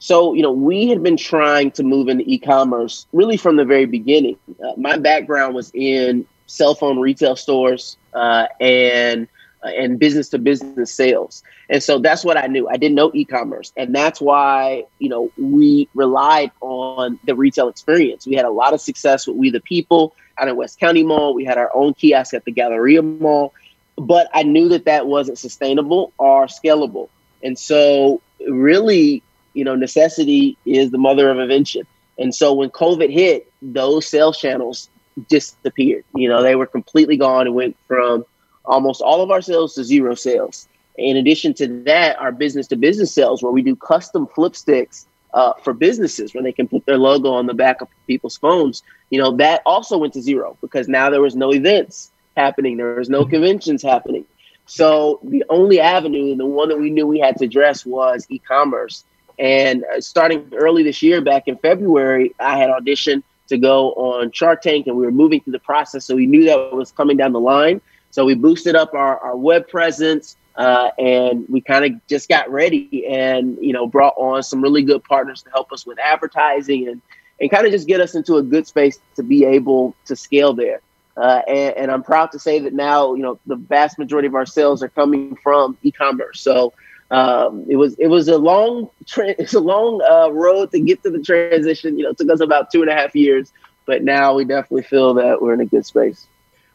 [0.06, 3.88] So, you know, we had been trying to move into e-commerce really from the very
[3.88, 4.38] beginning.
[4.64, 9.28] Uh, my background was in cell phone retail stores uh, and
[9.64, 11.42] uh, and business to business sales,
[11.72, 12.68] and so that's what I knew.
[12.70, 18.28] I didn't know e-commerce, and that's why you know we relied on the retail experience.
[18.28, 21.34] We had a lot of success with We the People out at West County Mall.
[21.34, 23.56] We had our own kiosk at the Galleria Mall,
[23.98, 27.10] but I knew that that wasn't sustainable or scalable,
[27.42, 29.24] and so really
[29.56, 31.88] you know, necessity is the mother of invention.
[32.20, 34.90] And so when COVID hit, those sales channels
[35.30, 36.04] disappeared.
[36.14, 38.26] You know, they were completely gone It went from
[38.66, 40.68] almost all of our sales to zero sales.
[40.98, 45.08] In addition to that, our business to business sales, where we do custom flip sticks
[45.34, 48.82] uh, for businesses where they can put their logo on the back of people's phones,
[49.10, 52.96] you know, that also went to zero because now there was no events happening, there
[52.96, 54.26] was no conventions happening.
[54.66, 58.40] So the only avenue, the one that we knew we had to address was e
[58.40, 59.04] commerce.
[59.38, 64.32] And uh, starting early this year, back in February, I had auditioned to go on
[64.32, 66.06] Shark Tank, and we were moving through the process.
[66.06, 67.82] So we knew that was coming down the line.
[68.12, 72.50] So we boosted up our, our web presence, uh, and we kind of just got
[72.50, 76.88] ready, and you know, brought on some really good partners to help us with advertising
[76.88, 77.02] and
[77.42, 80.54] and kind of just get us into a good space to be able to scale
[80.54, 80.82] there.
[81.18, 84.36] Uh, and, and, I'm proud to say that now, you know, the vast majority of
[84.36, 86.42] our sales are coming from e-commerce.
[86.42, 86.74] So
[87.12, 91.04] um, it was it was a long tra- it's a long uh, road to get
[91.04, 91.98] to the transition.
[91.98, 93.52] You know, it took us about two and a half years,
[93.86, 96.28] but now we definitely feel that we're in a good space.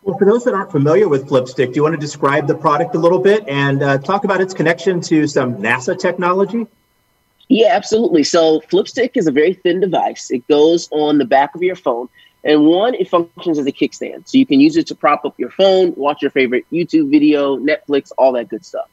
[0.03, 2.95] Well, for those that aren't familiar with Flipstick, do you want to describe the product
[2.95, 6.67] a little bit and uh, talk about its connection to some NASA technology?
[7.49, 8.25] Yeah, absolutely.
[8.25, 10.31] So, Flipstick is a very thin device.
[10.31, 12.09] It goes on the back of your phone.
[12.43, 14.27] And one, it functions as a kickstand.
[14.27, 17.59] So you can use it to prop up your phone, watch your favorite YouTube video,
[17.59, 18.89] Netflix, all that good stuff.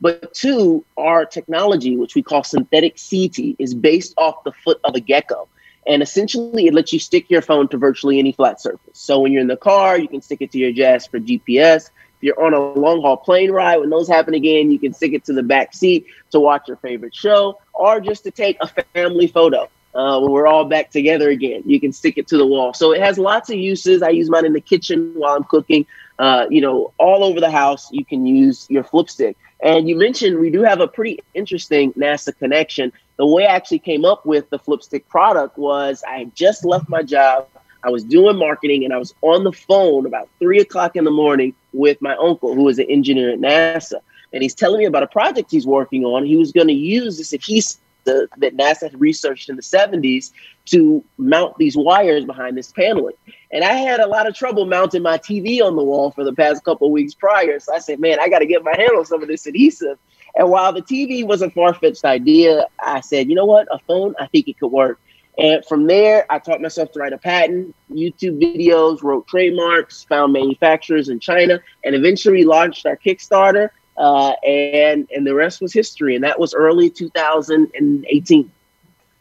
[0.00, 4.94] But two, our technology, which we call synthetic setae, is based off the foot of
[4.94, 5.48] a gecko.
[5.86, 8.98] And essentially, it lets you stick your phone to virtually any flat surface.
[8.98, 11.90] So when you're in the car, you can stick it to your desk for GPS.
[12.20, 15.14] If you're on a long haul plane ride, when those happen again, you can stick
[15.14, 18.68] it to the back seat to watch your favorite show or just to take a
[18.94, 19.68] family photo.
[19.94, 22.72] Uh, when we're all back together again, you can stick it to the wall.
[22.72, 24.02] So it has lots of uses.
[24.02, 25.84] I use mine in the kitchen while I'm cooking.
[26.20, 29.38] Uh, you know, all over the house, you can use your flip stick.
[29.62, 32.92] And you mentioned we do have a pretty interesting NASA connection.
[33.16, 36.90] The way I actually came up with the Flipstick product was I had just left
[36.90, 37.48] my job.
[37.82, 41.10] I was doing marketing and I was on the phone about three o'clock in the
[41.10, 44.00] morning with my uncle, who is an engineer at NASA.
[44.34, 46.26] And he's telling me about a project he's working on.
[46.26, 50.30] He was going to use this adhesive that NASA had researched in the 70s
[50.66, 53.16] to mount these wires behind this paneling.
[53.52, 56.32] And I had a lot of trouble mounting my TV on the wall for the
[56.32, 57.58] past couple weeks prior.
[57.58, 59.98] So I said, man, I got to get my hand on some of this adhesive.
[60.36, 63.66] And while the TV was a far fetched idea, I said, you know what?
[63.72, 65.00] A phone, I think it could work.
[65.38, 70.32] And from there, I taught myself to write a patent, YouTube videos, wrote trademarks, found
[70.32, 73.70] manufacturers in China, and eventually launched our Kickstarter.
[74.00, 76.14] Uh, and and the rest was history.
[76.14, 78.50] And that was early 2018.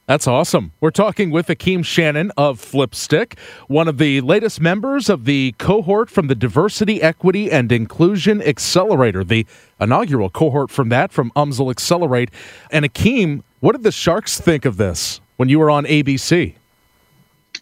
[0.09, 0.71] That's awesome.
[0.81, 3.37] We're talking with Akeem Shannon of Flipstick,
[3.67, 9.23] one of the latest members of the cohort from the Diversity, Equity, and Inclusion Accelerator,
[9.23, 9.45] the
[9.79, 12.31] inaugural cohort from that, from UMSL Accelerate.
[12.71, 16.55] And Akeem, what did the Sharks think of this when you were on ABC?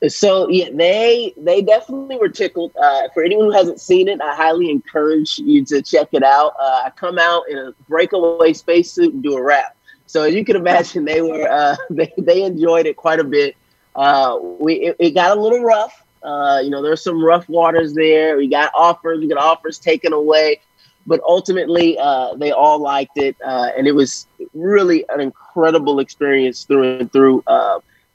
[0.08, 2.72] So yeah, they they definitely were tickled.
[2.80, 6.54] Uh, for anyone who hasn't seen it, I highly encourage you to check it out.
[6.60, 9.76] Uh, I come out in a breakaway spacesuit and do a rap.
[10.06, 13.56] So as you can imagine, they were uh, they they enjoyed it quite a bit.
[13.96, 16.04] Uh, we it, it, got a little rough.
[16.22, 18.38] Uh, you know, there's some rough waters there.
[18.38, 20.62] We got offers, we got offers taken away,
[21.08, 27.00] but ultimately uh, they all liked it, and it was really an incredible experience through
[27.00, 27.44] and through.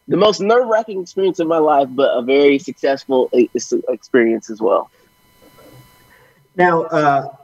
[0.09, 4.61] Uh, the most nerve wracking experience of my life, but a very successful experience as
[4.61, 4.91] well.
[6.57, 7.38] Now,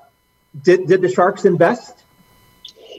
[0.63, 2.05] did did the Sharks invest?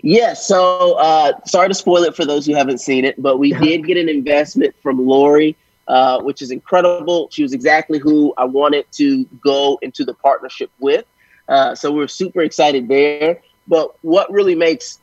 [0.01, 0.47] Yes.
[0.47, 3.85] So uh, sorry to spoil it for those who haven't seen it, but we did
[3.85, 5.55] get an investment from Lori,
[5.87, 7.29] uh, which is incredible.
[7.31, 11.05] She was exactly who I wanted to go into the partnership with.
[11.47, 13.41] Uh, so we're super excited there.
[13.67, 14.99] But what really makes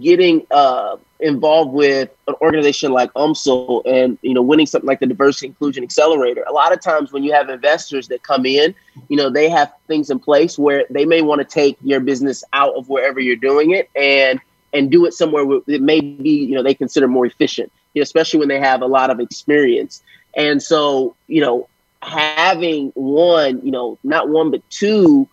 [0.00, 5.06] getting uh, involved with an organization like UMSL and you know winning something like the
[5.06, 8.74] Diversity Inclusion Accelerator, a lot of times when you have investors that come in,
[9.08, 12.44] you know they have things in place where they may want to take your business
[12.52, 14.40] out of wherever you're doing it and
[14.72, 18.00] and do it somewhere where it may be you know they consider more efficient, you
[18.00, 20.02] know, especially when they have a lot of experience.
[20.36, 21.68] And so you know
[22.02, 25.28] having one, you know, not one but two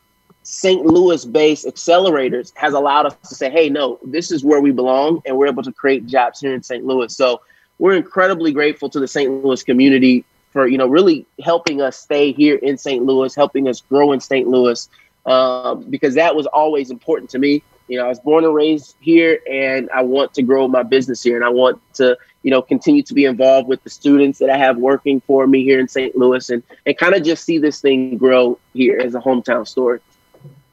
[0.45, 0.85] St.
[0.85, 5.21] Louis based accelerators has allowed us to say, hey, no, this is where we belong,
[5.25, 6.85] and we're able to create jobs here in St.
[6.85, 7.13] Louis.
[7.15, 7.41] So
[7.79, 9.43] we're incredibly grateful to the St.
[9.43, 13.03] Louis community for, you know, really helping us stay here in St.
[13.03, 14.47] Louis, helping us grow in St.
[14.47, 14.87] Louis,
[15.25, 17.63] um, because that was always important to me.
[17.87, 21.23] You know, I was born and raised here, and I want to grow my business
[21.23, 24.51] here, and I want to, you know, continue to be involved with the students that
[24.51, 26.15] I have working for me here in St.
[26.15, 29.99] Louis, and and kind of just see this thing grow here as a hometown story.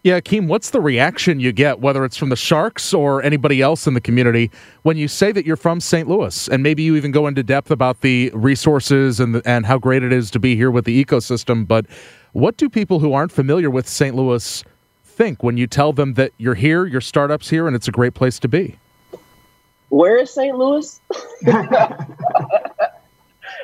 [0.05, 3.87] Yeah, Akeem, what's the reaction you get, whether it's from the Sharks or anybody else
[3.87, 4.51] in the community,
[4.83, 6.09] when you say that you're from St.
[6.09, 6.49] Louis?
[6.49, 10.03] And maybe you even go into depth about the resources and, the, and how great
[10.03, 11.69] it is to be here with the ecosystem.
[11.69, 11.87] But
[12.33, 14.17] what do people who aren't familiar with St.
[14.17, 14.65] Louis
[15.05, 18.15] think when you tell them that you're here, your startup's here, and it's a great
[18.15, 18.77] place to be?
[19.91, 20.57] Where is St.
[20.59, 21.01] Louis?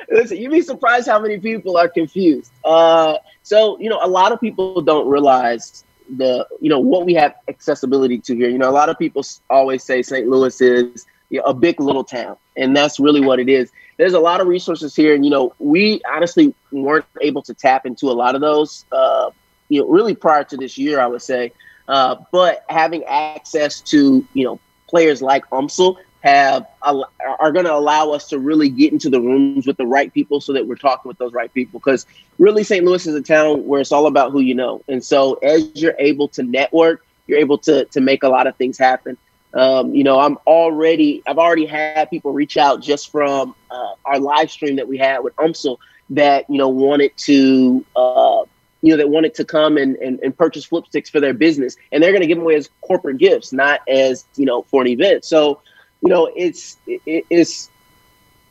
[0.09, 2.49] Listen, you'd be surprised how many people are confused.
[2.63, 5.83] Uh, so, you know, a lot of people don't realize
[6.17, 8.49] the you know what we have accessibility to here.
[8.49, 10.27] You know, a lot of people always say St.
[10.27, 13.71] Louis is you know, a big little town, and that's really what it is.
[13.97, 17.85] There's a lot of resources here, and you know, we honestly weren't able to tap
[17.85, 18.85] into a lot of those.
[18.91, 19.31] Uh,
[19.69, 21.51] you know, really prior to this year, I would say.
[21.87, 28.11] Uh, but having access to you know players like UMSL have are going to allow
[28.11, 31.07] us to really get into the rooms with the right people so that we're talking
[31.07, 32.05] with those right people because
[32.37, 35.35] really st louis is a town where it's all about who you know and so
[35.35, 39.17] as you're able to network you're able to to make a lot of things happen
[39.53, 44.19] um, you know i'm already i've already had people reach out just from uh, our
[44.19, 45.77] live stream that we had with UMSL
[46.09, 48.43] that you know wanted to uh,
[48.81, 51.75] you know, that wanted to come and, and, and purchase Flipsticks for their business.
[51.91, 54.81] And they're going to give them away as corporate gifts, not as, you know, for
[54.81, 55.25] an event.
[55.25, 55.61] So
[56.01, 57.69] you know, it's it, it's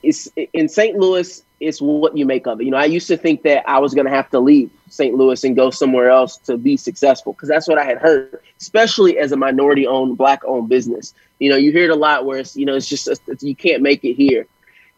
[0.02, 0.96] it's in St.
[0.98, 1.42] Louis.
[1.60, 2.64] It's what you make of it.
[2.64, 5.14] You know, I used to think that I was going to have to leave St.
[5.14, 9.18] Louis and go somewhere else to be successful because that's what I had heard, especially
[9.18, 11.14] as a minority-owned, black-owned business.
[11.40, 13.56] You know, you hear it a lot where it's you know it's just it's, you
[13.56, 14.46] can't make it here,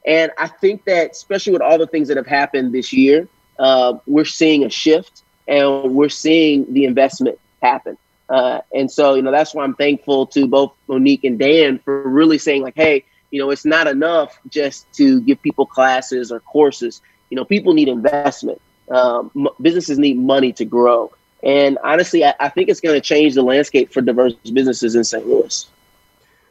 [0.06, 3.98] and I think that especially with all the things that have happened this year, uh,
[4.06, 7.96] we're seeing a shift and we're seeing the investment happen.
[8.30, 12.08] Uh, and so, you know, that's why I'm thankful to both Monique and Dan for
[12.08, 16.38] really saying, like, hey, you know, it's not enough just to give people classes or
[16.40, 17.02] courses.
[17.28, 18.60] You know, people need investment.
[18.88, 21.12] Um, m- businesses need money to grow.
[21.42, 25.04] And honestly, I, I think it's going to change the landscape for diverse businesses in
[25.04, 25.26] St.
[25.26, 25.68] Louis.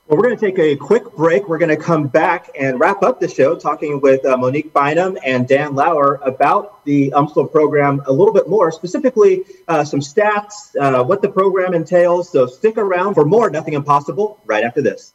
[0.10, 1.48] Well, we're going to take a quick break.
[1.48, 5.20] We're going to come back and wrap up the show talking with uh, Monique Bynum
[5.24, 10.76] and Dan Lauer about the UMSL program a little bit more, specifically uh, some stats,
[10.82, 12.32] uh, what the program entails.
[12.32, 15.14] So stick around for more Nothing Impossible right after this.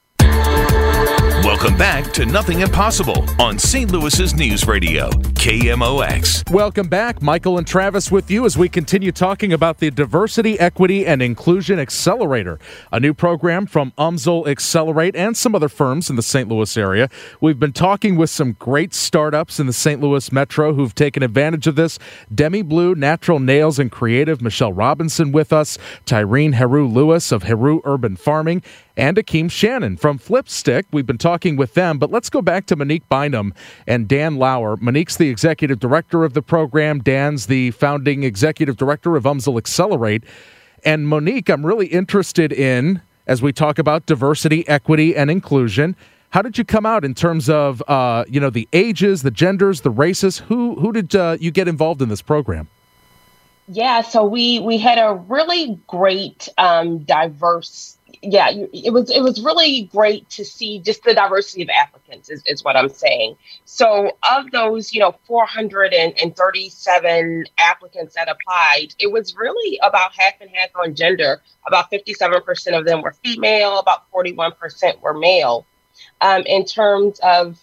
[1.45, 3.91] Welcome back to Nothing Impossible on St.
[3.91, 6.51] Louis's News Radio, KMOX.
[6.51, 7.23] Welcome back.
[7.23, 11.79] Michael and Travis with you as we continue talking about the Diversity, Equity, and Inclusion
[11.79, 12.59] Accelerator,
[12.93, 16.49] a new program from UMSL Accelerate and some other firms in the St.
[16.49, 17.09] Louis area.
[17.41, 20.01] We've been talking with some great startups in the St.
[20.01, 21.99] Louis Metro who've taken advantage of this.
[22.35, 27.81] Demi Blue, Natural Nails and Creative, Michelle Robinson with us, Tyrene Heru Lewis of Heru
[27.85, 28.63] Urban Farming,
[28.97, 30.85] and Akeem Shannon from Flipstick.
[30.91, 33.55] We've been talking with them, but let's go back to Monique Bynum
[33.87, 34.77] and Dan Lauer.
[34.79, 40.25] Monique's the executive director of the program, Dan's the founding executive director of UMSL Accelerate.
[40.85, 45.95] And Monique, I'm really interested in, as we talk about diversity, equity, and inclusion,
[46.31, 49.83] how did you come out in terms of uh, you know the ages, the genders,
[49.83, 50.39] the races?
[50.39, 52.69] Who who did uh, you get involved in this program?
[53.69, 59.43] Yeah, so we we had a really great um, diverse yeah, it was it was
[59.43, 63.37] really great to see just the diversity of applicants is, is what I'm saying.
[63.65, 70.51] So of those, you know, 437 applicants that applied, it was really about half and
[70.51, 71.43] half on gender.
[71.67, 75.67] About 57% of them were female, about 41% were male.
[76.21, 77.59] Um, in terms of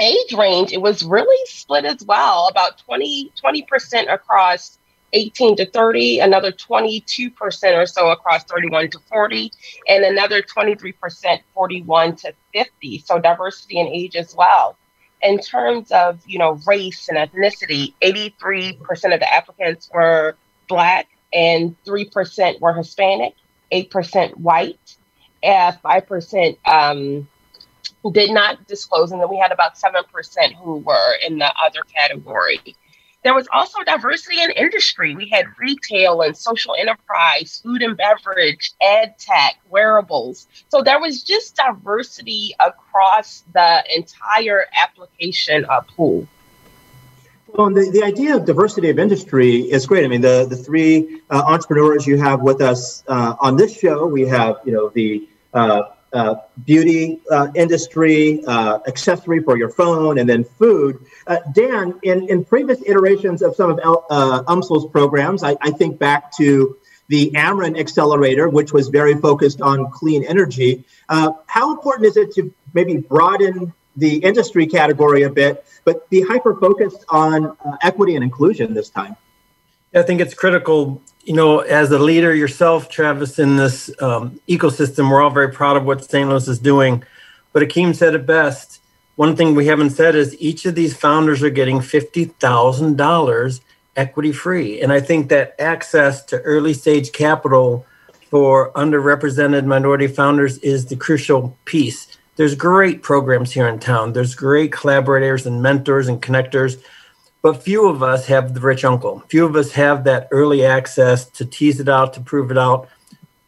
[0.00, 3.32] age range, it was really split as well, about 20
[3.68, 4.78] percent across
[5.14, 9.52] 18 to 30, another 22% or so across 31 to 40,
[9.88, 12.98] and another 23% 41 to 50.
[12.98, 14.76] So diversity in age as well.
[15.22, 20.36] In terms of you know race and ethnicity, 83% of the applicants were
[20.68, 23.34] black and 3% were Hispanic,
[23.72, 24.96] 8% white,
[25.42, 27.28] and 5% um,
[28.12, 32.76] did not disclose, and then we had about 7% who were in the other category.
[33.24, 35.16] There was also diversity in industry.
[35.16, 40.46] We had retail and social enterprise, food and beverage, ed tech, wearables.
[40.68, 46.28] So there was just diversity across the entire application uh, pool.
[47.48, 50.04] Well, the, the idea of diversity of industry is great.
[50.04, 54.06] I mean, the, the three uh, entrepreneurs you have with us uh, on this show,
[54.06, 55.84] we have, you know, the uh,
[56.14, 61.04] uh, beauty uh, industry, uh, accessory for your phone, and then food.
[61.26, 65.98] Uh, Dan, in, in previous iterations of some of uh, UMSL's programs, I, I, think
[65.98, 66.76] back to
[67.08, 70.84] the Ameren Accelerator, which was very focused on clean energy.
[71.08, 76.54] How important is it to maybe broaden the industry category a bit, but be hyper
[76.54, 79.16] focused on equity and inclusion this time?
[79.94, 85.10] I think it's critical you know, as a leader yourself, Travis, in this um, ecosystem,
[85.10, 86.28] we're all very proud of what St.
[86.28, 87.02] Louis is doing.
[87.52, 88.80] But Akeem said it best.
[89.16, 93.60] One thing we haven't said is each of these founders are getting $50,000
[93.96, 94.80] equity free.
[94.80, 97.86] And I think that access to early stage capital
[98.28, 102.18] for underrepresented minority founders is the crucial piece.
[102.36, 106.82] There's great programs here in town, there's great collaborators and mentors and connectors
[107.44, 109.22] but few of us have the rich uncle.
[109.28, 112.88] Few of us have that early access to tease it out, to prove it out,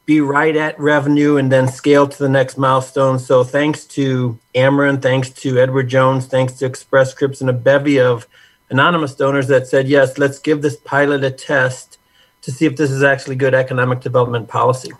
[0.04, 3.18] be right at revenue, and then scale to the next milestone.
[3.18, 7.98] So, thanks to Ameren, thanks to Edward Jones, thanks to Express Scripts, and a bevy
[7.98, 8.28] of
[8.68, 11.96] anonymous donors that said, yes, let's give this pilot a test
[12.42, 14.92] to see if this is actually good economic development policy.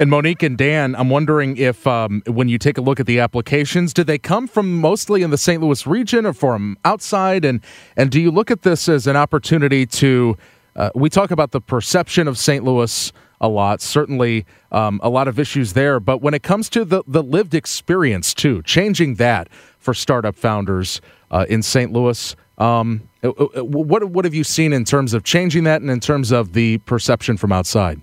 [0.00, 3.18] And Monique and Dan, I'm wondering if um, when you take a look at the
[3.18, 5.60] applications, do they come from mostly in the St.
[5.60, 7.44] Louis region or from outside?
[7.44, 7.60] And
[7.96, 10.36] and do you look at this as an opportunity to?
[10.76, 12.62] Uh, we talk about the perception of St.
[12.62, 13.80] Louis a lot.
[13.80, 15.98] Certainly, um, a lot of issues there.
[15.98, 19.48] But when it comes to the the lived experience too, changing that
[19.80, 21.00] for startup founders
[21.32, 21.92] uh, in St.
[21.92, 22.36] Louis.
[22.58, 25.98] Um, uh, uh, what what have you seen in terms of changing that, and in
[25.98, 28.00] terms of the perception from outside?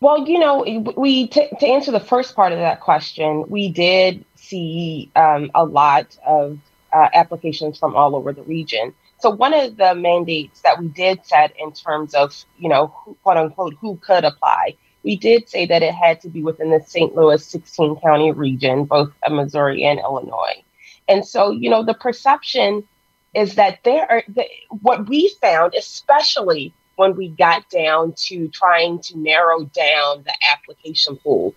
[0.00, 0.64] Well, you know,
[0.96, 5.64] we t- to answer the first part of that question, we did see um, a
[5.64, 6.58] lot of
[6.92, 8.94] uh, applications from all over the region.
[9.18, 13.16] So one of the mandates that we did set in terms of, you know, who,
[13.22, 16.82] quote unquote, who could apply, we did say that it had to be within the
[16.86, 17.14] St.
[17.14, 20.62] Louis 16 county region, both Missouri and Illinois.
[21.08, 22.86] And so, you know, the perception
[23.32, 24.44] is that there are the,
[24.82, 31.16] what we found, especially when we got down to trying to narrow down the application
[31.16, 31.54] pool,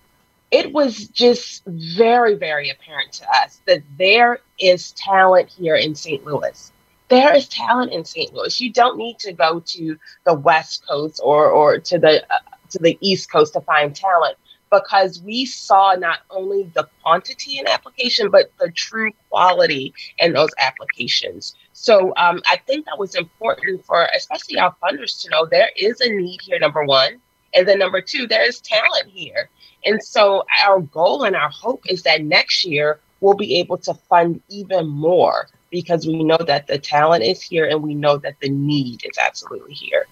[0.52, 6.26] it was just very, very apparent to us that there is talent here in St.
[6.26, 6.72] Louis.
[7.10, 8.34] There is talent in St.
[8.34, 8.60] Louis.
[8.60, 12.80] You don't need to go to the West Coast or, or to the uh, to
[12.80, 14.38] the East Coast to find talent
[14.72, 20.50] because we saw not only the quantity in application but the true quality in those
[20.58, 21.56] applications.
[21.74, 26.02] So um, I think that was important for especially our funders to know there is
[26.02, 27.22] a need here, number one.
[27.56, 29.50] And then number two, there is talent here.
[29.86, 33.94] And so our goal and our hope is that next year we'll be able to
[33.94, 38.36] fund even more because we know that the talent is here and we know that
[38.42, 40.06] the need is absolutely here.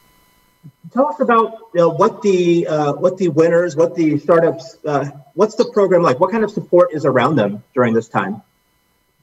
[0.94, 5.10] Tell us about you know, what the uh, what the winners, what the startups, uh,
[5.34, 6.20] what's the program like?
[6.20, 8.42] What kind of support is around them during this time?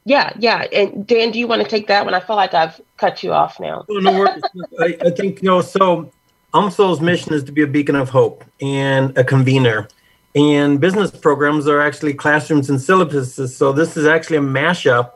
[0.05, 0.67] Yeah, yeah.
[0.71, 2.13] And Dan, do you want to take that one?
[2.13, 3.85] I feel like I've cut you off now.
[3.89, 4.43] Oh, no worries.
[4.79, 6.11] I, I think, you know, so
[6.53, 9.87] UMSL's mission is to be a beacon of hope and a convener.
[10.35, 13.49] And business programs are actually classrooms and syllabuses.
[13.49, 15.13] So this is actually a mashup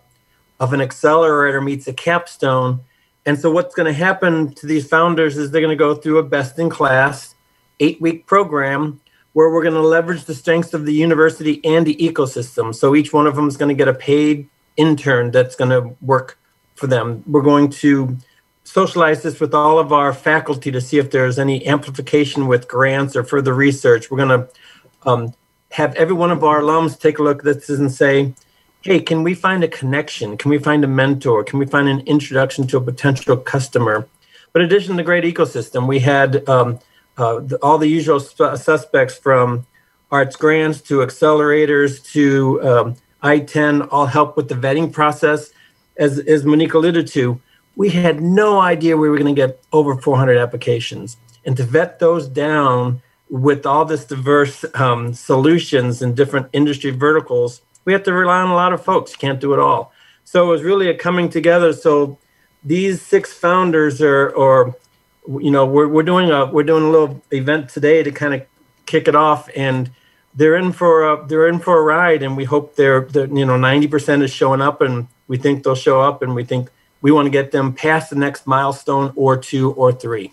[0.59, 2.79] of an accelerator meets a capstone.
[3.29, 6.17] And so what's going to happen to these founders is they're going to go through
[6.17, 7.35] a best in class
[7.79, 9.01] eight week program
[9.33, 12.73] where we're going to leverage the strengths of the university and the ecosystem.
[12.73, 15.95] So each one of them is going to get a paid intern that's going to
[16.01, 16.39] work
[16.73, 17.23] for them.
[17.27, 18.17] We're going to
[18.63, 23.15] socialize this with all of our faculty to see if there's any amplification with grants
[23.15, 24.09] or further research.
[24.09, 24.49] We're going to
[25.07, 25.35] um,
[25.69, 28.33] have every one of our alums take a look at this and say,
[28.81, 30.37] hey, can we find a connection?
[30.37, 31.43] Can we find a mentor?
[31.43, 34.07] Can we find an introduction to a potential customer?
[34.53, 36.79] But in addition to the great ecosystem, we had um,
[37.17, 39.65] uh, the, all the usual suspects from
[40.11, 45.51] Arch Grants to accelerators to um, ITEN all help with the vetting process.
[45.97, 47.39] As, as Monique alluded to,
[47.75, 51.17] we had no idea we were going to get over 400 applications.
[51.45, 57.61] And to vet those down with all this diverse um, solutions in different industry verticals,
[57.85, 59.11] we have to rely on a lot of folks.
[59.11, 59.93] You can't do it all.
[60.23, 61.73] So it was really a coming together.
[61.73, 62.17] So
[62.63, 64.75] these six founders are, or
[65.27, 68.41] you know, we're, we're doing a we're doing a little event today to kind of
[68.85, 69.91] kick it off, and
[70.33, 73.45] they're in for a they're in for a ride, and we hope they're, they're you
[73.45, 76.69] know ninety percent is showing up, and we think they'll show up, and we think
[77.01, 80.31] we want to get them past the next milestone or two or three.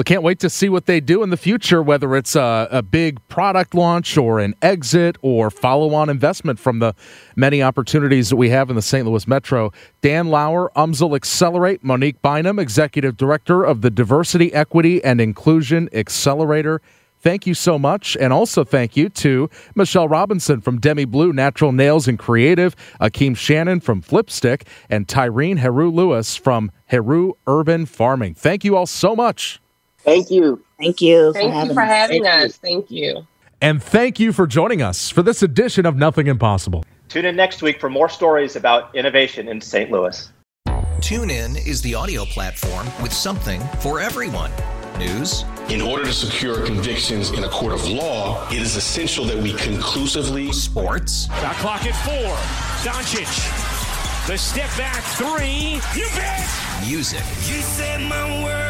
[0.00, 2.82] Well, can't wait to see what they do in the future, whether it's a, a
[2.82, 6.94] big product launch or an exit or follow on investment from the
[7.36, 9.06] many opportunities that we have in the St.
[9.06, 9.74] Louis Metro.
[10.00, 16.80] Dan Lauer, UMSL Accelerate, Monique Bynum, Executive Director of the Diversity, Equity, and Inclusion Accelerator.
[17.18, 18.16] Thank you so much.
[18.16, 23.36] And also thank you to Michelle Robinson from Demi Blue Natural Nails and Creative, Akeem
[23.36, 28.32] Shannon from Flipstick, and Tyrene Heru Lewis from Heru Urban Farming.
[28.32, 29.60] Thank you all so much.
[30.04, 30.62] Thank you.
[30.78, 31.32] Thank you.
[31.32, 32.56] Thank you for having us.
[32.56, 33.26] Thank you.
[33.60, 36.84] And thank you for joining us for this edition of Nothing Impossible.
[37.08, 39.90] Tune in next week for more stories about innovation in St.
[39.90, 40.32] Louis.
[41.00, 44.50] TuneIn is the audio platform with something for everyone.
[44.98, 45.44] News.
[45.68, 49.54] In order to secure convictions in a court of law, it is essential that we
[49.54, 50.52] conclusively.
[50.52, 51.26] Sports.
[51.26, 52.36] Shot clock at four.
[52.84, 53.26] Doncic.
[54.26, 55.80] The step back three.
[55.98, 56.48] You bet.
[56.86, 57.20] Music.
[57.48, 58.69] You set my world